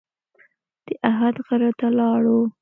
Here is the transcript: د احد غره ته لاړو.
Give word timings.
د 0.85 0.87
احد 1.09 1.35
غره 1.45 1.71
ته 1.79 1.87
لاړو. 1.97 2.39